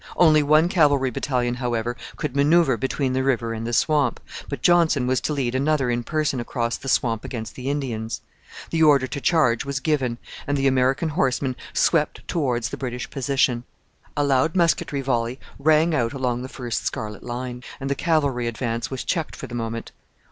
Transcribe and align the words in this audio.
Only 0.17 0.41
one 0.41 0.67
cavalry 0.67 1.11
battalion, 1.11 1.53
however, 1.53 1.95
could 2.15 2.35
manoeuvre 2.35 2.75
between 2.79 3.13
the 3.13 3.21
river 3.21 3.53
and 3.53 3.67
the 3.67 3.71
swamp; 3.71 4.19
but 4.49 4.63
Johnson 4.63 5.05
was 5.05 5.21
to 5.21 5.31
lead 5.31 5.53
another 5.53 5.91
in 5.91 6.03
person 6.03 6.39
across 6.39 6.75
the 6.75 6.89
swamp 6.89 7.23
against 7.23 7.53
the 7.53 7.69
Indians. 7.69 8.21
The 8.71 8.81
order 8.81 9.05
to 9.05 9.21
charge 9.21 9.63
was 9.63 9.79
given, 9.79 10.17
and 10.47 10.57
the 10.57 10.65
American 10.65 11.09
horsemen 11.09 11.55
swept 11.71 12.27
towards 12.27 12.69
the 12.69 12.77
British 12.77 13.11
position. 13.11 13.63
A 14.17 14.23
loud 14.23 14.55
musketry 14.55 15.01
volley 15.01 15.39
rang 15.59 15.93
out 15.93 16.13
along 16.13 16.41
the 16.41 16.49
first 16.49 16.83
scarlet 16.83 17.21
line, 17.21 17.61
and 17.79 17.87
the 17.87 17.93
cavalry 17.93 18.47
advance 18.47 18.89
was 18.89 19.03
checked 19.03 19.35
for 19.35 19.45
the 19.45 19.53
moment. 19.53 19.91